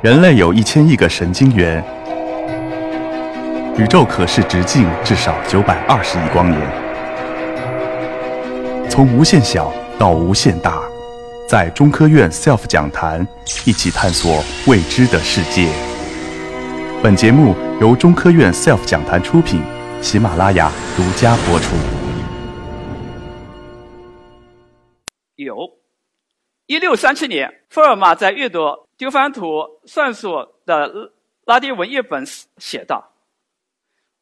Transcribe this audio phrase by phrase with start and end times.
[0.00, 1.84] 人类有一千亿个神经元，
[3.76, 6.60] 宇宙可视直径至少九百二十亿光年。
[8.88, 10.80] 从无限小到无限大，
[11.48, 13.26] 在中科院 SELF 讲坛
[13.64, 15.68] 一起探索未知的世界。
[17.02, 19.60] 本节目由中科院 SELF 讲坛出品，
[20.00, 21.74] 喜马拉雅独家播出。
[25.34, 25.56] 有，
[26.66, 28.87] 一六三七年，福尔马在阅读。
[28.98, 31.12] 丢番图算术的
[31.44, 32.24] 拉丁文译本
[32.56, 33.12] 写道：“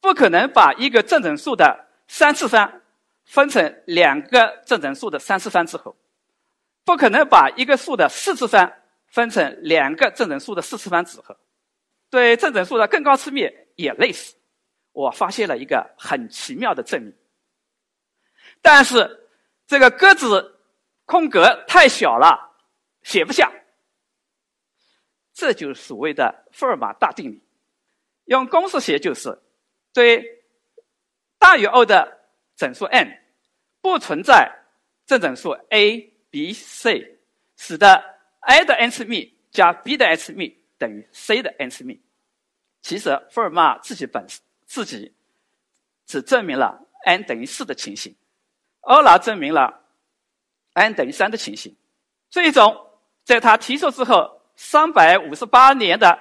[0.00, 2.82] 不可能把一个正整数的三次方
[3.24, 5.96] 分成两个正整数的三次方之后，
[6.84, 8.70] 不可能把一个数的四次方
[9.06, 11.34] 分成两个正整数的四次方之后。
[12.10, 14.36] 对正整数的更高次幂也类似。
[14.92, 17.14] 我发现了一个很奇妙的证明，
[18.60, 19.26] 但是
[19.66, 20.60] 这个格子
[21.06, 22.52] 空格太小了，
[23.02, 23.50] 写不下。”
[25.36, 27.42] 这就是所谓的福尔马大定理，
[28.24, 29.38] 用公式写就是：
[29.92, 30.42] 对
[31.38, 33.06] 大于 O 的整数 n
[33.82, 34.50] 不存在
[35.04, 35.98] 正整数 a、
[36.30, 37.18] b、c，
[37.54, 38.02] 使得
[38.40, 42.00] a 的 n 次幂加 b 的 n 次幂等于 c 的 n 次幂。
[42.80, 44.26] 其实福尔马自己本
[44.64, 45.14] 自己
[46.06, 48.16] 只证明了 n 等于四的情形，
[48.80, 49.84] 欧拉证明了
[50.72, 51.76] n 等于三的情形。
[52.30, 52.88] 最终
[53.22, 54.35] 在他提出之后。
[54.56, 56.18] 三百五十八年的，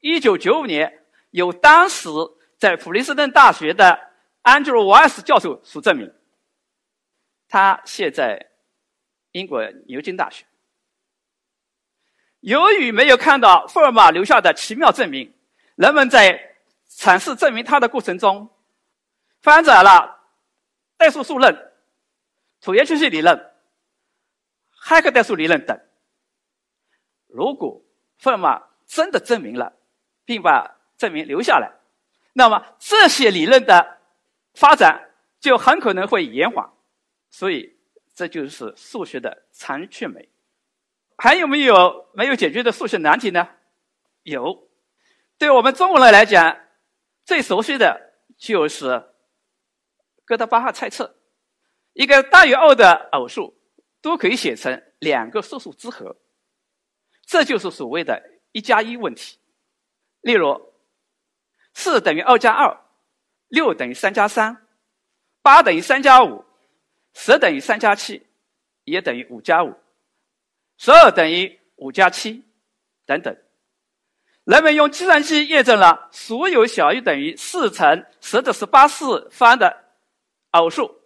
[0.00, 2.08] 一九九五年，由当时
[2.58, 3.98] 在普林斯顿大学的
[4.42, 6.12] 安吉罗·瓦尔斯教授所证明。
[7.48, 8.50] 他现在
[9.32, 10.44] 英国牛津大学。
[12.40, 15.32] 由于没有看到福尔马留下的奇妙证明，
[15.76, 16.56] 人们在
[16.88, 18.50] 阐释证明他的过程中，
[19.42, 20.20] 发展了
[20.96, 21.72] 代数数论、
[22.60, 23.52] 椭圆曲线理论、
[24.70, 25.80] 汉克代数理论等。
[27.32, 27.82] 如果
[28.18, 29.72] 福尔马真的证明了，
[30.24, 31.72] 并把证明留下来，
[32.32, 33.98] 那么这些理论的
[34.54, 35.10] 发展
[35.40, 36.70] 就很可能会延缓。
[37.30, 37.76] 所以，
[38.14, 40.28] 这就是数学的残缺美。
[41.16, 43.48] 还有没有没有解决的数学难题呢？
[44.22, 44.68] 有，
[45.38, 46.58] 对我们中国人来讲，
[47.24, 49.04] 最熟悉的就是
[50.24, 51.14] 哥德巴赫猜测：
[51.92, 53.56] 一个大于二的偶数
[54.00, 56.16] 都可以写成两个素数之和。
[57.30, 58.20] 这就是所谓的
[58.50, 59.38] “一加一”问题。
[60.20, 60.74] 例如，
[61.74, 62.76] 四等于二加二，
[63.46, 64.66] 六等于三加三，
[65.40, 66.44] 八等于三加五，
[67.14, 68.26] 十等于三加七，
[68.82, 69.72] 也等于五加五，
[70.76, 72.44] 十二等于五加七，
[73.06, 73.36] 等等。
[74.42, 79.84] 人们用计算机验证了所有小于等于四乘十的十八次方的
[80.50, 81.00] 偶数，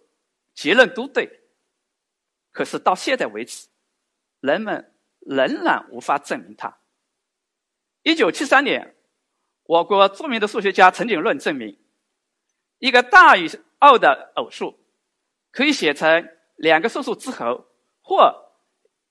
[0.55, 1.29] 结论都对。
[2.51, 3.67] 可是到现在为止，
[4.39, 4.91] 人们。
[5.25, 6.77] 仍然无法证明它。
[8.03, 8.95] 一九七三年，
[9.63, 11.77] 我国著名的数学家陈景润证明，
[12.77, 13.49] 一个大于
[13.79, 14.79] 二的偶数
[15.51, 17.67] 可以写成两个素数之和，
[18.01, 18.53] 或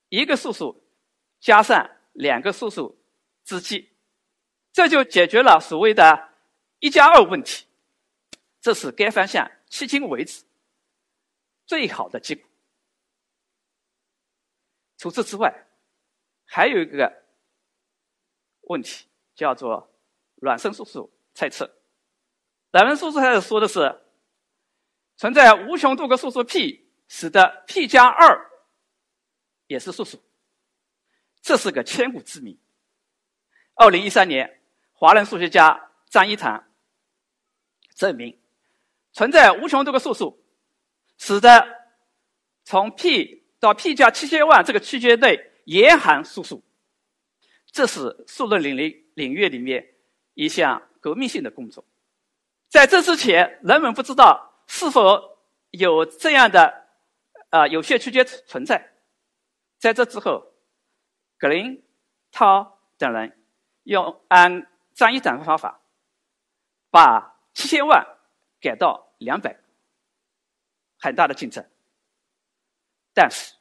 [0.09, 0.83] 一个素数
[1.41, 2.97] 加上两个素数
[3.45, 3.91] 之积，
[4.73, 6.29] 这就解决了所谓的
[6.79, 7.67] “一加二”问题。
[8.61, 10.45] 这是该方向迄今为止
[11.67, 12.49] 最好的结果。
[14.97, 15.67] 除此之外，
[16.55, 17.13] 还有一个
[18.61, 19.93] 问题叫做
[20.41, 21.69] 孪生素数猜测。
[22.71, 24.01] 孪生素数猜测说的是
[25.17, 28.49] 存在无穷多个素数 p，使得 p 加二
[29.67, 30.23] 也是素数。
[31.43, 32.57] 这是个千古之谜。
[33.75, 34.61] 二零一三年，
[34.93, 36.65] 华人数学家张一堂
[37.97, 38.41] 证明
[39.13, 40.41] 存在无穷多个素数，
[41.19, 41.67] 使得
[42.63, 45.51] 从 p 到 p 加七千万这个区间内。
[45.65, 46.63] 严寒素数，
[47.67, 49.95] 这是数论领域领域里面
[50.35, 51.85] 一项革命性的工作。
[52.69, 55.39] 在这之前，人们不知道是否
[55.71, 56.87] 有这样的
[57.51, 58.93] 啊有限区间存在。
[59.79, 60.53] 在这之后，
[61.39, 61.83] 格林、
[62.31, 63.45] 涛等人
[63.85, 65.81] 用按张一展的方法，
[66.91, 68.07] 把七千万
[68.61, 69.59] 改到两百，
[70.99, 71.71] 很大的进展。
[73.13, 73.55] 但是。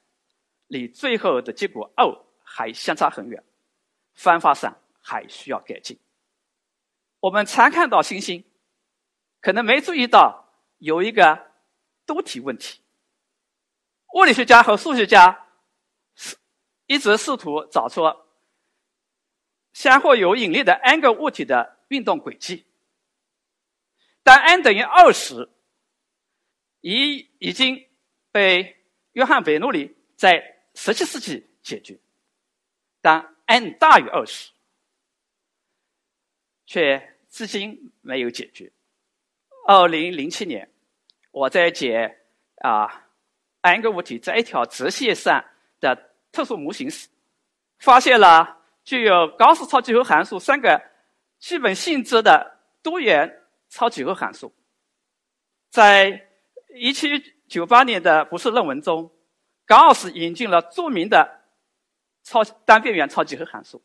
[0.73, 2.05] 离最后的结果二
[2.43, 3.43] 还相差很远，
[4.13, 5.99] 方法上还需要改进。
[7.19, 8.43] 我们常看到星星，
[9.39, 10.49] 可能没注意到
[10.79, 11.51] 有一个
[12.05, 12.81] 多体问题。
[14.15, 15.47] 物理学家和数学家
[16.87, 18.01] 一直试图找出
[19.71, 22.65] 相互有引力的 n 个物体的运动轨迹。
[24.21, 25.49] 当 n 等于二时，
[26.81, 27.87] 已已经
[28.31, 28.77] 被
[29.13, 31.99] 约翰贝努里在十七世纪解决。
[33.01, 34.51] 当 n 大于二时，
[36.65, 38.71] 却至今没有解决。
[39.67, 40.69] 二零零七年，
[41.31, 42.19] 我在解
[42.57, 43.07] 啊
[43.61, 45.43] n 个物体在一条直线上
[45.79, 47.07] 的特殊模型时，
[47.79, 50.81] 发现了具有高斯超几何函数三个
[51.39, 54.53] 基本性质的多元超几何函数。
[55.69, 56.29] 在
[56.75, 57.07] 一七
[57.47, 59.11] 九八年的博士论文中，
[59.65, 61.41] 高奥斯引进了著名的
[62.23, 63.83] 超单边缘超几何函数，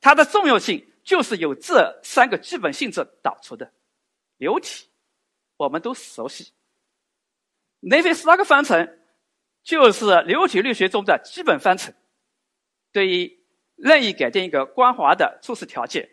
[0.00, 3.72] 它的重要性就是由这三个基本性质导出的
[4.36, 4.88] 流体，
[5.56, 6.52] 我们都熟悉。
[7.80, 8.98] 内菲斯拉克方程
[9.62, 11.92] 就是流体力学中的基本方程。
[12.92, 16.08] 对于任意改变一个光滑的初始条件，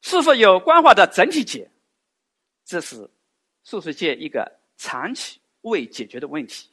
[0.00, 1.70] 是否有光滑的整体解，
[2.64, 3.10] 这是
[3.64, 6.70] 数学界一个长期未解决的问题，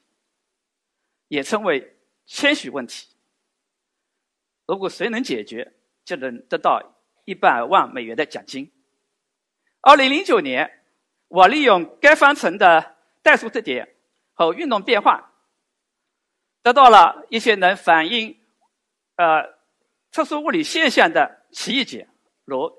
[1.27, 3.07] 也称为千禧问题。
[4.65, 5.73] 如果谁能解决，
[6.03, 6.81] 就能得到
[7.25, 8.71] 一百万美元的奖金。
[9.81, 10.83] 二零零九年，
[11.27, 13.95] 我利用该方程的代数特点
[14.33, 15.33] 和运动变化，
[16.63, 18.39] 得到了一些能反映。
[19.17, 19.55] 呃，
[20.11, 22.07] 特殊物理现象的奇异解，
[22.43, 22.71] 如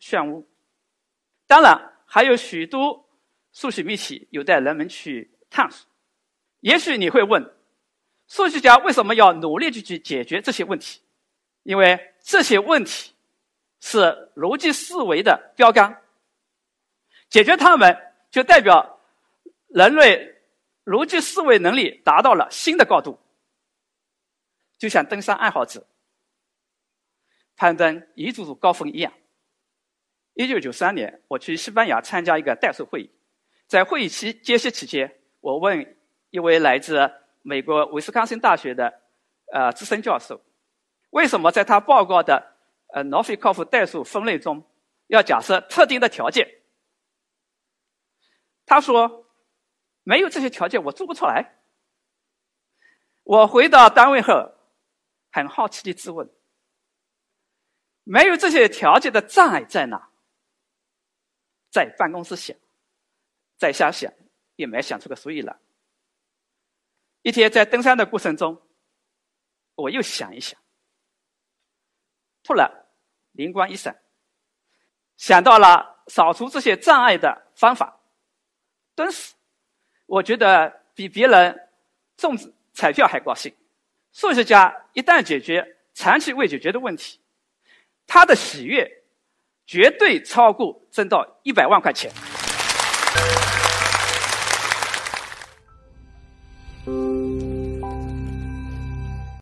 [0.00, 0.46] 漩涡。
[1.46, 3.08] 当然，还有许多
[3.52, 5.89] 数学谜题有待人们去探索。
[6.60, 7.52] 也许你会问，
[8.28, 11.00] 数学家为什么要努力去去解决这些问题？
[11.62, 13.12] 因为这些问题
[13.80, 16.02] 是逻辑思维的标杆，
[17.28, 17.96] 解决它们
[18.30, 19.00] 就代表
[19.68, 20.36] 人类
[20.84, 23.18] 逻辑思维能力达到了新的高度。
[24.78, 25.86] 就像登山爱好者
[27.56, 29.12] 攀登一组组高峰一样。
[30.32, 33.10] 一九九三年，我去西班牙参加一个代数会议，
[33.66, 35.96] 在会议期间歇期间，我问
[36.30, 37.10] 一位来自
[37.42, 39.02] 美国威斯康星大学的
[39.52, 40.40] 呃资深教授，
[41.10, 42.56] 为什么在他报告的
[42.94, 44.64] 呃诺菲科夫代数分类中
[45.08, 46.48] 要假设特定的条件？
[48.66, 49.26] 他说，
[50.02, 51.60] 没有这些条件，我做不出来。
[53.24, 54.54] 我回到单位后。
[55.32, 56.28] 很好奇的质问：
[58.02, 60.10] 没有这些条件的障碍在哪？
[61.70, 62.56] 在办公室想，
[63.56, 64.12] 在家想，
[64.56, 65.56] 也没想出个所以然。
[67.22, 68.60] 一天在登山的过程中，
[69.74, 70.58] 我又想一想，
[72.42, 72.70] 突然
[73.32, 74.00] 灵光一闪，
[75.16, 78.00] 想到了扫除这些障碍的方法。
[78.94, 79.34] 顿时，
[80.06, 81.70] 我觉得比别人
[82.16, 82.36] 中
[82.72, 83.54] 彩票还高兴。
[84.12, 87.20] 数学家一旦解决长期未解决的问题，
[88.06, 89.04] 他的喜悦
[89.66, 92.10] 绝对超过挣到一百万块钱。